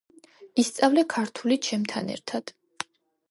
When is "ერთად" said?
2.17-2.53